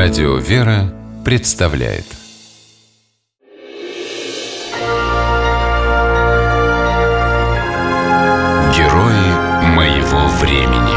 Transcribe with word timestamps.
Радио 0.00 0.36
«Вера» 0.36 0.94
представляет 1.24 2.04
Герои 8.76 9.66
моего 9.74 10.28
времени 10.40 10.94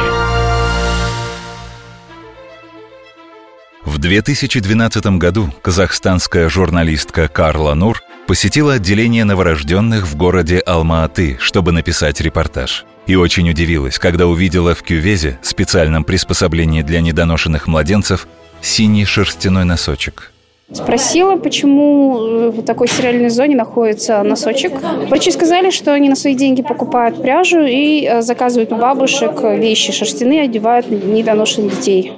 В 3.86 3.97
2012 3.97 5.18
году 5.18 5.52
казахстанская 5.63 6.47
журналистка 6.47 7.28
Карла 7.28 7.74
Нур 7.74 8.04
посетила 8.28 8.74
отделение 8.74 9.24
новорожденных 9.24 10.06
в 10.06 10.15
городе 10.15 10.60
Алма-Аты, 10.60 11.38
чтобы 11.40 11.72
написать 11.72 12.22
репортаж. 12.22 12.86
И 13.08 13.15
очень 13.15 13.49
удивилась, 13.49 13.97
когда 13.97 14.28
увидела 14.28 14.76
в 14.76 14.83
кювезе, 14.83 15.40
специальном 15.42 16.04
приспособлении 16.04 16.84
для 16.84 17.02
недоношенных 17.02 17.66
младенцев, 17.66 18.27
синий 18.62 19.06
шерстяной 19.06 19.66
носочек. 19.66 20.32
Спросила, 20.74 21.36
почему 21.36 22.18
э, 22.18 22.50
в 22.52 22.64
такой 22.64 22.88
сериальной 22.88 23.30
зоне 23.30 23.56
находится 23.58 24.24
носочек. 24.24 24.72
Врачи 25.10 25.32
сказали, 25.32 25.70
что 25.70 25.94
они 25.94 26.08
на 26.08 26.16
свои 26.16 26.34
деньги 26.34 26.62
покупают 26.62 27.22
пряжу 27.22 27.62
и 27.64 28.05
э, 28.05 28.22
заказывают 28.22 28.72
у 28.72 28.78
бабушек 28.78 29.42
вещи 29.44 29.92
шерстяные, 29.92 30.44
одевают 30.44 30.90
недоношенных 30.90 31.76
детей. 31.76 32.14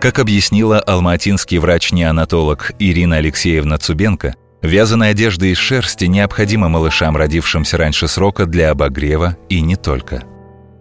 Как 0.00 0.18
объяснила 0.18 0.80
алматинский 0.80 1.58
врач-неонатолог 1.58 2.72
Ирина 2.78 3.16
Алексеевна 3.16 3.78
Цубенко, 3.78 4.34
вязаная 4.60 5.12
одежда 5.12 5.46
из 5.46 5.56
шерсти 5.56 6.04
необходима 6.04 6.68
малышам, 6.68 7.16
родившимся 7.16 7.78
раньше 7.78 8.06
срока 8.06 8.44
для 8.44 8.70
обогрева 8.70 9.38
и 9.48 9.60
не 9.60 9.76
только– 9.76 10.24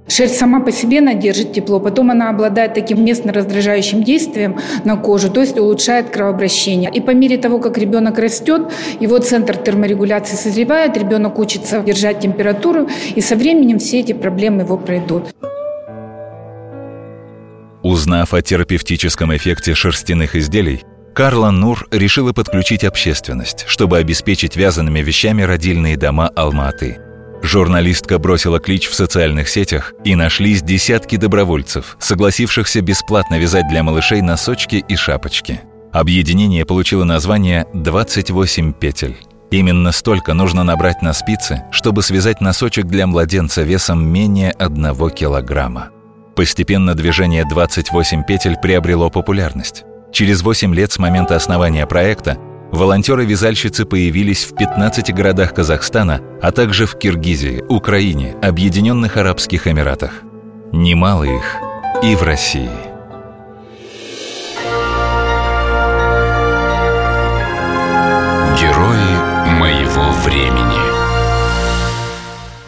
Шерсть 0.07 0.37
сама 0.37 0.59
по 0.59 0.71
себе 0.71 0.99
она 0.99 1.13
держит 1.13 1.53
тепло, 1.53 1.79
потом 1.79 2.11
она 2.11 2.29
обладает 2.29 2.73
таким 2.73 3.03
местно 3.05 3.31
раздражающим 3.31 4.03
действием 4.03 4.59
на 4.83 4.97
кожу, 4.97 5.29
то 5.29 5.41
есть 5.41 5.57
улучшает 5.57 6.09
кровообращение. 6.09 6.91
И 6.93 6.99
по 6.99 7.11
мере 7.11 7.37
того, 7.37 7.59
как 7.59 7.77
ребенок 7.77 8.19
растет, 8.19 8.71
его 8.99 9.19
центр 9.19 9.55
терморегуляции 9.55 10.35
созревает, 10.35 10.97
ребенок 10.97 11.39
учится 11.39 11.79
держать 11.79 12.19
температуру, 12.19 12.89
и 13.15 13.21
со 13.21 13.35
временем 13.35 13.79
все 13.79 13.99
эти 13.99 14.13
проблемы 14.13 14.63
его 14.63 14.77
пройдут. 14.77 15.33
Узнав 17.83 18.33
о 18.33 18.41
терапевтическом 18.41 19.35
эффекте 19.35 19.73
шерстяных 19.73 20.35
изделий, 20.35 20.83
Карла 21.13 21.51
Нур 21.51 21.87
решила 21.91 22.31
подключить 22.31 22.83
общественность, 22.83 23.65
чтобы 23.67 23.97
обеспечить 23.97 24.55
вязаными 24.55 24.99
вещами 25.01 25.41
родильные 25.41 25.97
дома 25.97 26.31
Алматы– 26.35 26.99
Журналистка 27.43 28.19
бросила 28.19 28.59
клич 28.59 28.87
в 28.87 28.93
социальных 28.93 29.49
сетях, 29.49 29.93
и 30.03 30.15
нашлись 30.15 30.61
десятки 30.61 31.15
добровольцев, 31.15 31.97
согласившихся 31.99 32.81
бесплатно 32.81 33.39
вязать 33.39 33.67
для 33.67 33.83
малышей 33.83 34.21
носочки 34.21 34.83
и 34.87 34.95
шапочки. 34.95 35.61
Объединение 35.91 36.65
получило 36.65 37.03
название 37.03 37.65
«28 37.73 38.73
петель». 38.73 39.17
Именно 39.49 39.91
столько 39.91 40.33
нужно 40.33 40.63
набрать 40.63 41.01
на 41.01 41.11
спицы, 41.11 41.63
чтобы 41.71 42.03
связать 42.03 42.39
носочек 42.39 42.85
для 42.85 43.05
младенца 43.05 43.63
весом 43.63 44.07
менее 44.07 44.51
одного 44.51 45.09
килограмма. 45.09 45.89
Постепенно 46.35 46.95
движение 46.95 47.43
«28 47.43 48.23
петель» 48.25 48.55
приобрело 48.55 49.09
популярность. 49.09 49.83
Через 50.13 50.41
8 50.41 50.73
лет 50.73 50.93
с 50.93 50.99
момента 50.99 51.35
основания 51.35 51.85
проекта 51.85 52.37
Волонтеры-вязальщицы 52.71 53.85
появились 53.85 54.45
в 54.45 54.55
15 54.55 55.13
городах 55.13 55.53
Казахстана, 55.53 56.21
а 56.41 56.51
также 56.51 56.85
в 56.85 56.97
Киргизии, 56.97 57.63
Украине, 57.67 58.35
Объединенных 58.41 59.17
Арабских 59.17 59.67
Эмиратах. 59.67 60.23
Немало 60.71 61.25
их 61.25 61.57
и 62.01 62.15
в 62.15 62.23
России. 62.23 62.69
Герои 68.57 69.59
моего 69.59 70.11
времени 70.23 70.81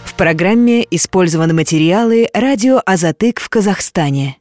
В 0.04 0.16
программе 0.16 0.86
использованы 0.92 1.54
материалы 1.54 2.28
«Радио 2.34 2.82
Азатык» 2.86 3.40
в 3.40 3.48
Казахстане. 3.48 4.38